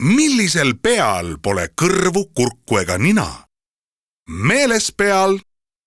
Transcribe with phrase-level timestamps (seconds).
[0.00, 3.26] millisel peal pole kõrvu, kurku ega nina?
[4.30, 5.38] meeles peal.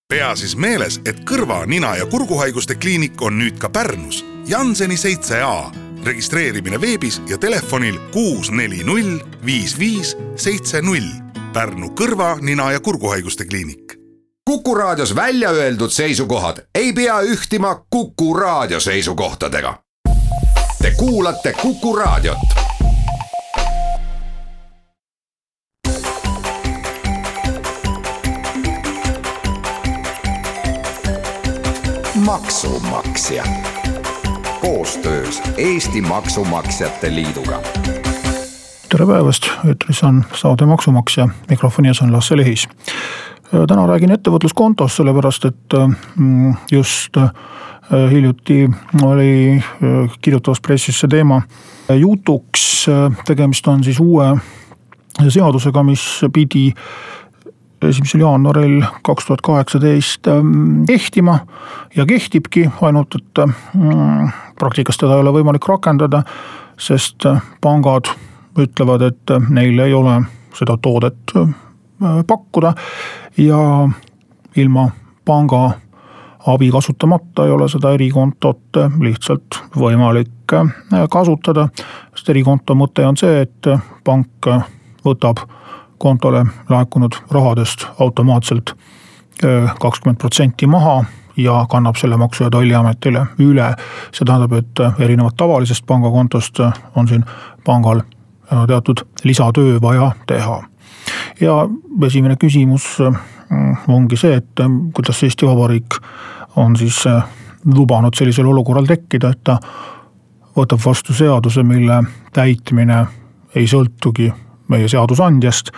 [0.08, 5.42] pea siis meeles, et kõrva, nina ja kurguhaiguste kliinik on nüüd ka Pärnus, Janseni seitse
[5.42, 5.70] A.
[6.04, 11.10] registreerimine veebis ja telefonil kuus, neli, null, viis, viis, seitse, null.
[11.52, 14.04] Pärnu kõrva, nina ja kurguhaiguste kliinik
[14.44, 19.78] Kuku Raadios välja öeldud seisukohad ei pea ühtima Kuku Raadio seisukohtadega.
[20.82, 22.63] Te kuulate Kuku Raadiot.
[32.34, 33.44] Maksumaksja.
[34.60, 37.60] Koostöös Eesti Maksumaksjate Liiduga.
[38.88, 42.68] Tere päevast, eetris on saade Maksumaksja, mikrofoni ees on Lasse Lehis.
[43.54, 45.78] Äh, täna räägin ettevõtluskontost, sellepärast et
[46.16, 47.30] mm, just äh,
[48.10, 48.66] hiljuti
[49.02, 51.42] oli äh, kirjutavas pressis see teema
[51.88, 52.86] jutuks.
[53.26, 54.32] tegemist on siis uue
[55.28, 56.72] seadusega, mis pidi
[57.88, 60.28] esimesel jaanuaril kaks tuhat kaheksateist
[60.86, 61.38] kehtima
[61.96, 66.22] ja kehtibki, ainult et mm, praktikas teda ei ole võimalik rakendada,
[66.80, 67.26] sest
[67.60, 68.10] pangad
[68.58, 70.20] ütlevad, et neil ei ole
[70.54, 71.34] seda toodet
[72.26, 72.74] pakkuda
[73.42, 73.58] ja
[74.56, 74.88] ilma
[75.24, 75.64] panga
[76.46, 80.54] abi kasutamata ei ole seda erikontot lihtsalt võimalik
[81.10, 81.68] kasutada.
[82.14, 83.70] sest erikonto mõte on see, et
[84.04, 84.50] pank
[85.04, 85.40] võtab
[85.98, 88.74] kontole laekunud rahadest automaatselt
[89.80, 91.04] kakskümmend protsenti maha
[91.36, 93.74] ja kannab selle Maksu- ja Tolliametile üle.
[94.12, 96.60] see tähendab, et erinevalt tavalisest pangakontost
[96.94, 97.24] on siin
[97.64, 98.00] pangal
[98.66, 100.62] teatud lisatöö vaja teha
[101.40, 101.68] ja
[102.06, 103.00] esimene küsimus
[103.88, 104.62] ongi see, et
[104.94, 105.98] kuidas Eesti Vabariik
[106.56, 107.24] on siis äh,
[107.74, 109.58] lubanud sellisel olukorral tekkida, et ta
[110.56, 113.04] võtab vastu seaduse, mille täitmine
[113.54, 114.30] ei sõltugi
[114.68, 115.70] meie seadusandjast,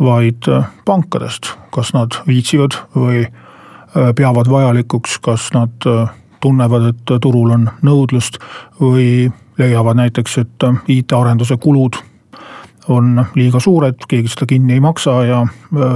[0.00, 5.86] vaid äh, pankadest, kas nad viitsivad või äh, peavad vajalikuks, kas nad
[6.44, 8.36] tunnevad, et turul on nõudlust
[8.80, 11.96] või leiavad näiteks, et IT-arenduse kulud
[12.88, 15.38] on liiga suured, keegi seda kinni ei maksa ja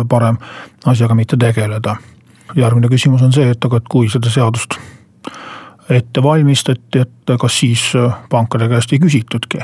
[0.09, 0.39] parem
[0.87, 1.97] asjaga mitte tegeleda.
[2.57, 4.79] järgmine küsimus on see, et aga, et kui seda seadust
[5.91, 7.93] ette valmistati, et kas siis
[8.31, 9.59] pankade käest ei küsitudki.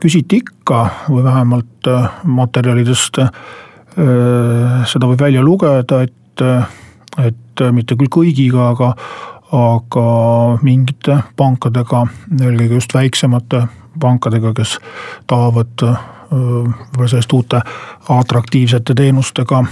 [0.00, 1.90] Küsiti ikka või vähemalt
[2.24, 3.20] materjalidest
[4.90, 6.44] seda võib välja lugeda, et,
[7.18, 8.92] et mitte küll kõigiga, aga,
[9.56, 10.06] aga
[10.62, 12.04] mingite pankadega,
[12.38, 13.64] eelkõige just väiksemate
[14.00, 14.78] pankadega, kes
[15.30, 15.84] tahavad
[16.30, 17.62] võib-olla selliste uute
[18.14, 19.64] atraktiivsete teenustega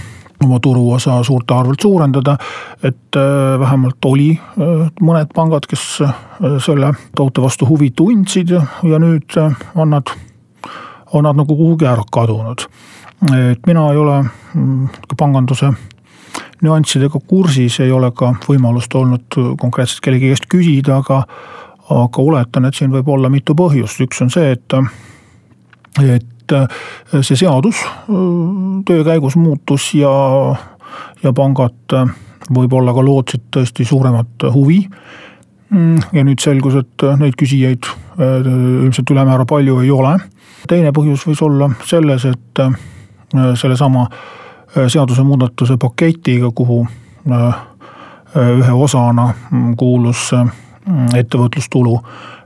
[0.45, 2.37] oma turuosa suurte arvelt suurendada.
[2.83, 6.15] et äh, vähemalt oli äh, mõned pangad, kes äh,
[6.65, 9.39] selle toote vastu huvi tundsid ja nüüd
[9.75, 10.11] on nad,
[11.13, 12.69] on nad nagu kuhugi ära kadunud.
[13.35, 14.23] et mina ei ole
[14.55, 14.89] mm,
[15.19, 15.73] panganduse
[16.63, 21.23] nüanssidega kursis, ei ole ka võimalust olnud konkreetselt kellegi käest küsida, aga,
[21.91, 24.75] aga oletan, et siin võib olla mitu põhjust, üks on see, et,
[26.03, 30.11] et et äh, see seadus äh, töö käigus muutus ja,
[31.23, 32.11] ja pangad äh,
[32.49, 34.81] võib-olla ka lootsid tõesti suuremat huvi.
[35.69, 37.85] Mm, ja nüüd selgus, et neid küsijaid
[38.19, 40.15] ilmselt ülemäära palju ei ole.
[40.69, 42.61] teine põhjus võis olla selles, et
[43.61, 44.07] sellesama
[44.75, 46.81] seadusemuudatuse paketiga, kuhu
[47.29, 50.31] ühe osana mm, kuulus
[51.15, 52.01] ettevõtlustulu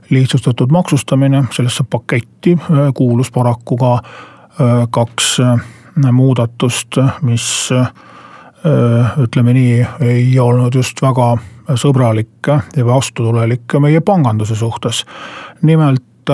[0.09, 5.59] lihtsustatud maksustamine, sellesse paketti äh, kuulus paraku ka äh, kaks äh,
[6.11, 7.69] muudatust, mis
[9.17, 11.25] ütleme nii, ei olnud just väga
[11.75, 15.03] sõbralik ja vastutulelik meie panganduse suhtes.
[15.61, 16.31] nimelt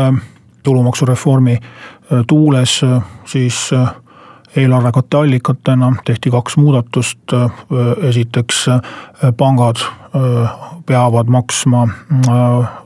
[0.63, 1.57] tulumaksureformi
[2.28, 2.75] tuules
[3.25, 3.72] siis
[4.56, 7.34] eelarve katteallikatena tehti kaks muudatust.
[8.10, 8.66] esiteks
[9.38, 9.82] pangad
[10.86, 11.88] peavad maksma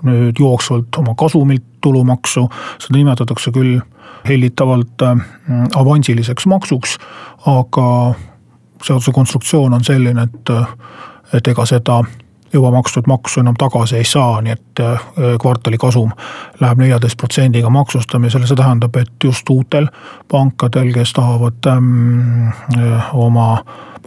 [0.04, 3.80] nüüd jooksvalt oma kasumilt tulumaksu, seda nimetatakse küll
[4.28, 5.04] hellitavalt
[5.76, 6.98] avansiliseks maksuks,
[7.48, 7.88] aga
[8.84, 10.52] seaduse konstruktsioon on selline, et,
[11.34, 12.02] et ega seda
[12.54, 15.06] juba makstud maksu enam tagasi ei saa, nii et äh,
[15.42, 16.12] kvartali kasum
[16.60, 19.88] läheb neljateist protsendiga maksustamisele, see tähendab, et just uutel
[20.32, 22.48] pankadel, kes tahavad ähm,
[22.78, 23.58] äh, oma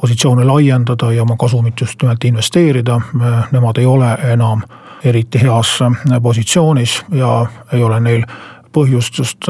[0.01, 4.63] positsioone laiendada ja oma kasumit just nimelt investeerida, äh, nemad ei ole enam
[5.05, 5.79] eriti heas
[6.23, 8.25] positsioonis ja ei ole neil
[8.73, 9.49] põhjust just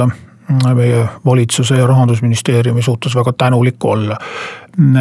[0.74, 4.18] meie valitsuse ja rahandusministeeriumi suhtes väga tänulik olla.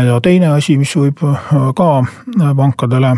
[0.06, 1.22] ja teine asi, mis võib
[1.76, 1.90] ka
[2.56, 3.18] pankadele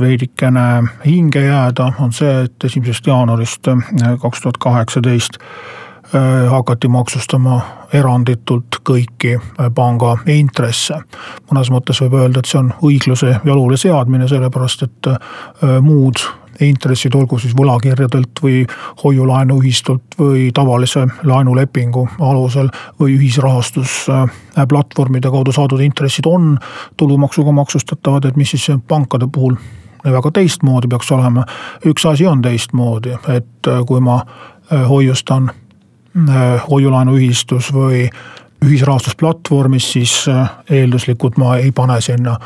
[0.00, 3.68] veidikene hinge jääda, on see, et esimesest jaanuarist
[4.20, 5.38] kaks tuhat kaheksateist
[6.50, 7.60] hakati maksustama
[7.94, 9.38] eranditult kõiki
[9.74, 10.98] panga intresse.
[11.50, 15.10] mõnes mõttes võib öelda, et see on õigluse jalule seadmine, sellepärast et
[15.80, 16.20] muud
[16.60, 18.66] intressid, olgu siis võlakirjadelt või
[19.04, 22.68] hoiu-laenuühistult või tavalise laenulepingu alusel
[23.00, 26.58] või ühisrahastusplatvormide kaudu saadud intressid on
[26.96, 29.54] tulumaksuga maksustatavad, et mis siis pankade puhul
[30.04, 31.44] väga teistmoodi peaks olema.
[31.86, 33.46] üks asi on teistmoodi, et
[33.86, 34.26] kui ma
[34.88, 35.50] hoiustan
[36.70, 38.10] hoiu-laenuühistus või
[38.64, 40.26] ühisrahastusplatvormis, siis
[40.70, 42.36] eelduslikult ma ei pane sinna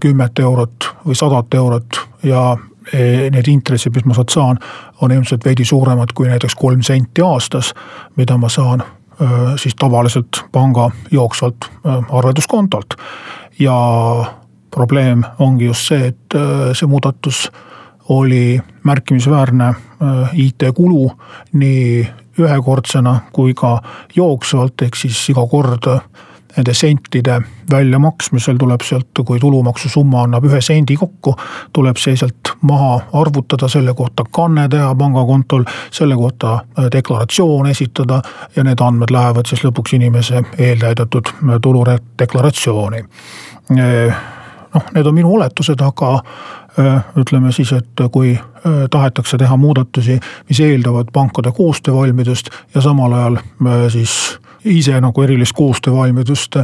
[0.00, 1.86] kümmet eurot või sadat eurot
[2.22, 2.56] ja
[2.92, 4.58] need intressid, mis ma sealt saan,
[5.00, 7.72] on ilmselt veidi suuremad kui näiteks kolm senti aastas,
[8.16, 8.82] mida ma saan
[9.56, 11.68] siis tavaliselt panga jooksvalt
[12.10, 12.94] arvelduskontolt.
[13.58, 13.76] ja
[14.74, 16.36] probleem ongi just see, et
[16.72, 17.50] see muudatus
[18.08, 19.74] oli märkimisväärne
[20.32, 21.10] IT-kulu
[21.52, 22.06] nii
[22.38, 23.78] ühekordsena kui ka
[24.16, 25.86] jooksvalt, ehk siis iga kord
[26.56, 27.40] nende sentide
[27.70, 31.34] väljamaksmisel tuleb sealt, kui tulumaksusumma annab ühe sendi kokku,
[31.72, 38.22] tuleb see sealt maha arvutada, selle kohta kanne teha pangakontol, selle kohta äh, deklaratsioon esitada
[38.56, 43.04] ja need andmed lähevad siis lõpuks inimese eeltäidetud äh, tuludeklaratsiooni.
[43.78, 44.22] Äh,
[44.74, 46.18] noh, need on minu oletused, aga
[47.14, 48.32] ütleme siis, et kui
[48.90, 50.16] tahetakse teha muudatusi,
[50.48, 53.36] mis eeldavad pankade koostöövalmidust ja samal ajal
[53.94, 56.56] siis ise nagu erilist koostöövalmidust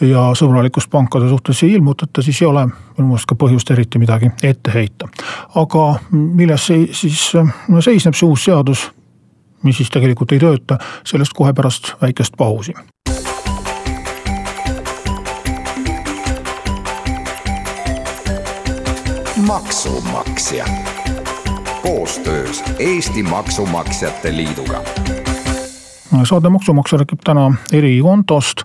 [0.00, 4.30] ja sõbralikkust pankade suhtes ei ilmutata, siis ei ole minu meelest ka põhjust eriti midagi
[4.42, 5.08] ette heita.
[5.54, 7.32] aga milles see siis
[7.80, 8.90] seisneb see uus seadus,
[9.62, 12.74] mis siis tegelikult ei tööta, sellest kohe pärast väikest pausi.
[19.48, 20.66] maksumaksja
[21.82, 24.82] koostöös Eesti Maksumaksjate Liiduga
[26.24, 28.64] saade Maksumaksja räägib täna erikontost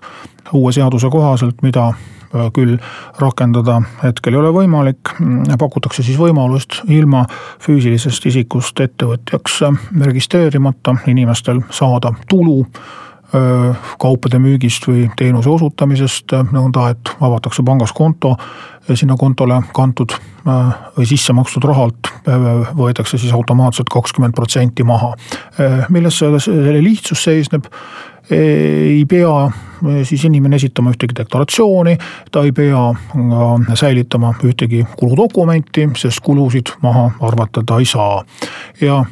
[0.52, 2.76] uue seaduse kohaselt, mida äh, küll
[3.20, 5.14] rakendada hetkel ei ole võimalik,
[5.58, 7.24] pakutakse siis võimalust ilma
[7.64, 9.62] füüsilisest isikust ettevõtjaks
[10.04, 18.36] registreerimata inimestel saada tulu äh, kaupade müügist või teenuse osutamisest, nõnda et avatakse pangas konto
[18.92, 25.14] sinna kontole kantud äh, või sisse makstud rahalt äh, võetakse siis automaatselt kakskümmend protsenti maha.
[25.60, 27.70] Äh, milles selle lihtsus seisneb?
[28.32, 29.50] ei pea
[30.08, 31.92] siis inimene esitama ühtegi deklaratsiooni,
[32.32, 32.86] ta ei pea
[33.76, 38.22] säilitama ühtegi kuludokumenti, sest kulusid maha arvata ta ei saa.
[38.80, 39.02] ja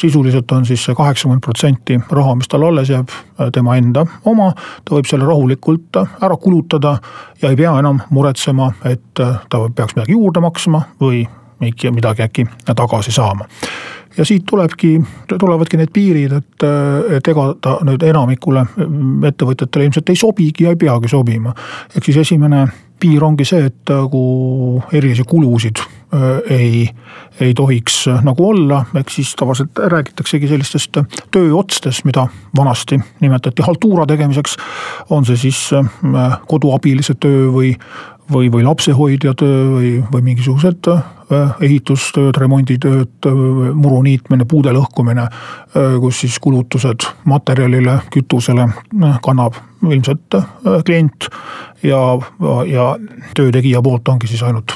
[0.00, 3.12] sisuliselt on siis see kaheksakümmend protsenti raha, mis tal alles jääb,
[3.52, 4.52] tema enda oma.
[4.84, 6.98] ta võib selle rahulikult ära kulutada
[7.42, 11.26] ja ei pea enam muretsema, et ta peaks midagi juurde maksma või
[11.58, 13.48] midagi äkki tagasi saama
[14.18, 15.00] ja siit tulebki,
[15.38, 16.66] tulevadki need piirid, et,
[17.18, 18.64] et ega ta nüüd enamikule
[19.30, 21.54] ettevõtjatele ilmselt ei sobigi ja ei peagi sobima.
[21.94, 22.66] ehk siis esimene
[23.00, 25.80] piir ongi see, et kui erilisi kulusid
[26.50, 26.88] ei,
[27.40, 30.96] ei tohiks nagu olla, ehk siis tavaliselt räägitaksegi sellistest
[31.34, 34.56] tööotstest, mida vanasti nimetati haltuura tegemiseks.
[35.10, 35.60] on see siis
[36.48, 37.74] koduabilise töö või,
[38.32, 40.90] või, või lapsehoidja töö või, või mingisugused
[41.60, 43.26] ehitustööd, remonditööd,
[43.76, 45.26] muru niitmine, puude lõhkumine,
[46.00, 48.68] kus siis kulutused materjalile, kütusele
[49.24, 50.38] kannab ilmselt
[50.86, 51.28] klient
[51.84, 52.00] ja,
[52.66, 52.86] ja
[53.36, 54.72] töö tegija poolt ongi siis ainult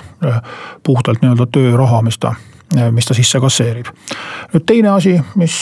[0.84, 2.34] puhtalt nii-öelda tööraha, mis ta,
[2.92, 3.88] mis ta sisse kasseerib.
[4.52, 5.56] nüüd teine asi, mis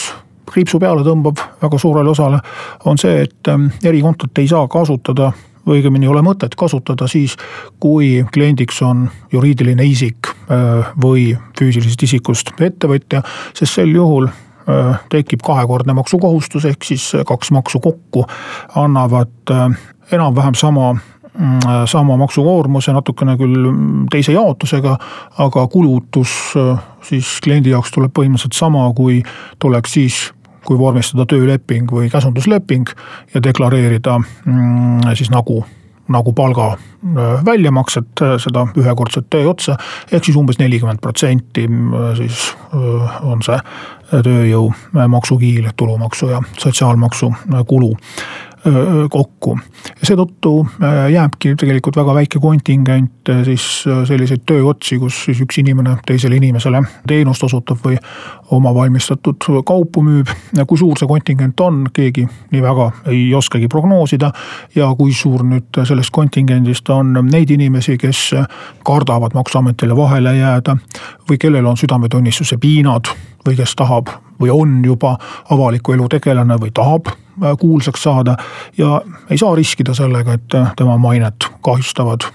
[0.51, 2.41] kriipsu peale tõmbab väga suurele osale,
[2.85, 3.53] on see, et
[3.87, 5.31] erikontot ei saa kasutada
[5.69, 7.35] õigemini ei ole mõtet kasutada siis,
[7.79, 13.23] kui kliendiks on juriidiline isik äh, või füüsilisest isikust ettevõtja,
[13.57, 18.25] sest sel juhul äh, tekib kahekordne maksukohustus, ehk siis kaks maksu kokku
[18.79, 19.69] annavad äh,
[20.11, 23.71] enam-vähem sama mm, sama maksukoormuse, natukene küll
[24.11, 24.97] teise jaotusega,
[25.45, 26.53] aga kulutus
[27.07, 29.21] siis kliendi jaoks tuleb põhimõtteliselt sama, kui
[29.59, 30.21] tuleks siis
[30.65, 32.89] kui vormistada tööleping või käsundusleping
[33.33, 35.63] ja deklareerida mm, siis nagu
[36.11, 39.77] nagu palga äh, väljamakset, äh, seda ühekordset tööotsa,
[40.11, 42.51] ehk siis umbes nelikümmend protsenti äh, siis
[43.27, 43.57] on see
[44.11, 44.73] tööjõu
[45.11, 47.29] maksukiil, tulumaksu ja sotsiaalmaksu
[47.67, 47.93] kulu
[49.09, 49.55] kokku.
[50.03, 50.51] seetõttu
[51.11, 53.63] jääbki tegelikult väga väike kontingent siis
[54.07, 57.97] selliseid tööotsi, kus siis üks inimene teisele inimesele teenust osutab või
[58.51, 60.29] oma valmistatud kaupu müüb.
[60.67, 64.31] kui suur see kontingent on, keegi nii väga ei oskagi prognoosida.
[64.75, 68.31] ja kui suur nüüd sellest kontingendist on neid inimesi, kes
[68.85, 70.77] kardavad maksuametile vahele jääda
[71.29, 73.09] või kellel on südametunnistuse piinad
[73.47, 75.17] või kes tahab või on juba
[75.49, 77.09] avaliku elu tegelane või tahab
[77.59, 78.35] kuulsaks saada
[78.77, 82.27] ja ei saa riskida sellega, et tema mainet kahjustavad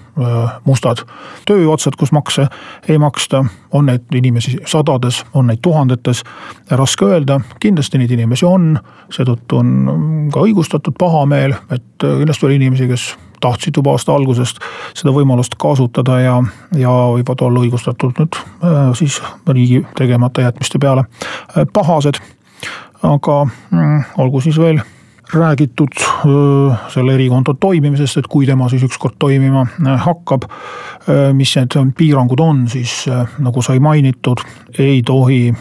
[0.65, 1.03] mustad
[1.47, 2.47] tööotsad, kus makse
[2.89, 3.45] ei maksta.
[3.71, 6.23] on neid inimesi sadades, on neid tuhandetes,
[6.71, 8.79] raske öelda, kindlasti neid inimesi on,
[9.11, 13.09] seetõttu on ka õigustatud pahameel, et kindlasti oli inimesi, kes
[13.41, 14.61] tahtsid juba aasta algusest
[14.97, 16.37] seda võimalust kasutada ja,
[16.77, 18.39] ja võivad olla õigustatult nüüd
[18.97, 21.05] siis riigi tegemata jätmiste peale
[21.73, 22.21] pahased
[23.03, 24.79] aga mm, olgu siis veel
[25.33, 25.87] räägitud
[26.89, 29.65] selle erikonto toimimisest, et kui tema siis ükskord toimima
[30.05, 30.47] hakkab.
[31.33, 33.05] mis need piirangud on, siis
[33.39, 34.37] nagu sai mainitud,
[34.79, 35.53] ei tohi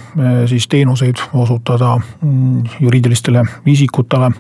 [0.47, 4.31] siis teenuseid osutada mm, juriidilistele isikutele.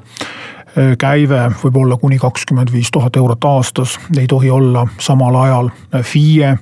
[0.98, 5.70] käive võib olla kuni kakskümmend viis tuhat eurot aastas, ei tohi olla samal ajal
[6.02, 6.58] FIE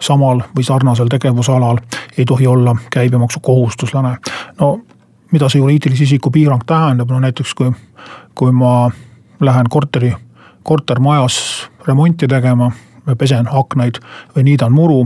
[0.00, 1.78] samal või sarnasel tegevusalal
[2.18, 4.16] ei tohi olla käibemaksukohustuslane.
[4.60, 4.80] no
[5.36, 7.72] mida see juriidilise isiku piirang tähendab, no näiteks kui,
[8.34, 8.88] kui ma
[9.40, 10.14] lähen korteri,
[10.64, 11.36] kortermajas
[11.86, 12.70] remonti tegema,
[13.18, 14.00] pesen aknaid
[14.34, 15.02] või niidan muru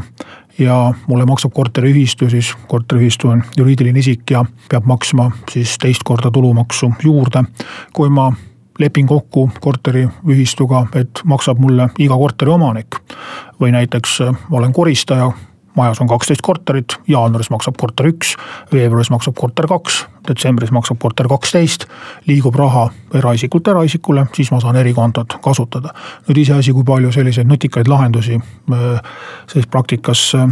[0.58, 6.30] ja mulle maksab korteriühistu, siis korteriühistu on juriidiline isik ja peab maksma siis teist korda
[6.30, 7.44] tulumaksu juurde.
[7.92, 8.30] kui ma
[8.78, 13.02] lepin kokku korteriühistuga, et maksab mulle iga korteri omanik
[13.60, 14.20] või näiteks
[14.50, 15.32] olen koristaja
[15.76, 18.34] majas on kaksteist korterit, jaanuaris maksab korter üks,
[18.72, 21.86] veebruaris maksab korter kaks, detsembris maksab korter kaksteist.
[22.26, 25.94] liigub raha eraisikult eraisikule, siis ma saan erikontot kasutada.
[26.28, 29.02] nüüd iseasi, kui palju selliseid nutikaid lahendusi äh,
[29.46, 30.48] siis praktikas äh,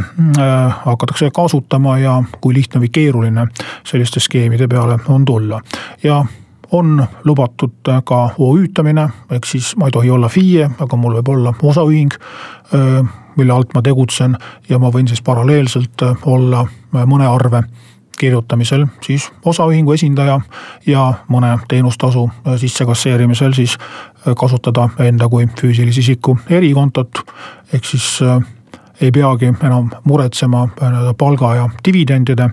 [0.84, 3.46] hakatakse kasutama ja kui lihtne või keeruline
[3.84, 5.60] selliste skeemide peale on tulla
[6.02, 6.25] ja
[6.70, 11.54] on lubatud ka OÜ-tamine, ehk siis ma ei tohi olla FIE, aga mul võib olla
[11.62, 12.12] osaühing
[12.75, 13.08] äh,
[13.38, 14.37] mille alt ma tegutsen
[14.68, 17.62] ja ma võin siis paralleelselt äh, olla äh, mõne arve
[18.18, 20.40] kirjutamisel siis osaühingu esindaja
[20.87, 23.78] ja mõne teenustasu äh, sissekasseerimisel siis
[24.38, 27.23] kasutada enda kui füüsilise isiku erikontot.
[27.73, 28.18] ehk siis
[29.00, 30.68] ei peagi enam muretsema
[31.18, 32.50] palga ja dividendide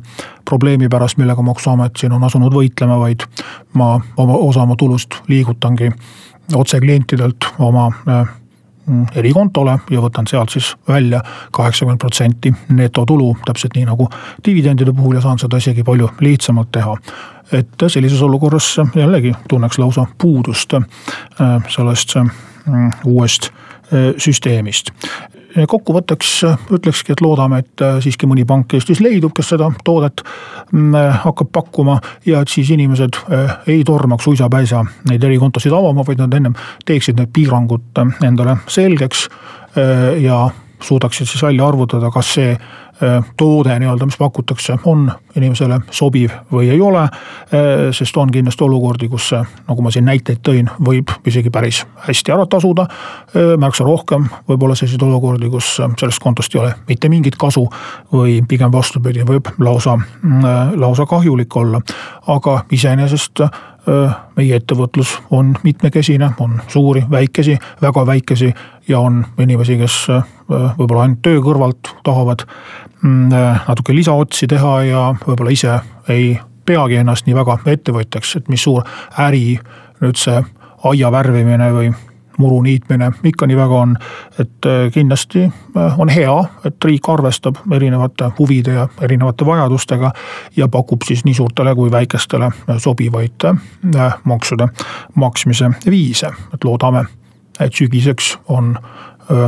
[0.49, 3.25] probleemi pärast, millega maksuamet siin on asunud võitlema, vaid
[3.73, 5.89] ma oma osa oma tulust liigutangi
[6.53, 7.89] otse klientidelt oma
[9.15, 14.09] erikontole ja võtan sealt siis välja kaheksakümmend protsenti netotulu, täpselt nii nagu
[14.45, 16.97] dividendide puhul ja saan seda isegi palju lihtsamalt teha.
[17.51, 20.83] et sellises olukorras jällegi tunneks lausa puudust äh,
[21.69, 24.91] sellest mm, uuest äh, süsteemist
[25.67, 26.31] kokkuvõtteks
[26.75, 30.23] ütlekski, et loodame, et äh, siiski mõni pank Eestis leidub, kes seda toodet
[30.71, 36.05] mm, äh, hakkab pakkuma ja et siis inimesed äh, ei tormaks uisapäisa neid erikontosid avama,
[36.07, 39.27] vaid nad ennem teeksid need piirangud endale selgeks
[40.23, 40.37] ja
[40.79, 42.84] suudaksid siis välja arvutada, kas see Äh,
[43.37, 47.03] toode nii-öelda, mis pakutakse, on inimesele sobiv või ei ole.
[47.03, 52.35] Äh, sest on kindlasti olukordi, kus nagu ma siin näiteid tõin, võib isegi päris hästi
[52.35, 52.87] ära tasuda.
[52.87, 57.65] Äh, märksa rohkem võib olla selliseid olukordi, kus sellest kontost ei ole mitte mingit kasu
[58.13, 59.97] või pigem vastupidi, võib lausa,
[60.75, 61.81] lausa kahjulik olla.
[62.27, 63.41] aga iseenesest
[64.35, 68.53] meie ettevõtlus on mitmekesine, on suuri, väikesi, väga väikesi
[68.87, 69.97] ja on inimesi, kes
[70.49, 72.45] võib-olla ainult töö kõrvalt tahavad
[73.05, 73.29] Mm,
[73.67, 75.73] natuke lisaotsi teha ja võib-olla ise
[76.09, 78.85] ei peagi ennast nii väga ettevõtjaks, et mis suur
[79.21, 79.59] äri
[80.01, 80.39] nüüd see
[80.89, 81.91] aia värvimine või
[82.37, 83.97] muru niitmine ikka nii väga on.
[84.39, 90.11] et äh, kindlasti äh, on hea, et riik arvestab erinevate huvide ja erinevate vajadustega
[90.55, 93.47] ja pakub siis nii suurtele kui väikestele sobivaid
[94.23, 94.67] maksude
[95.15, 97.05] maksmise viise, et loodame,
[97.59, 98.75] et sügiseks on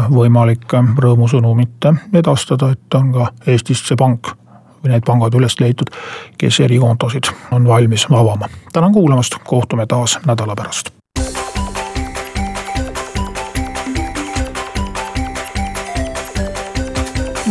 [0.09, 4.33] võimalik rõõmusõnumit edastada, et on ka Eestis see pank
[4.83, 5.91] või need pangad üles leitud,
[6.37, 8.49] kes erikontosid on valmis avama.
[8.73, 10.96] tänan kuulamast, kohtume taas nädala pärast.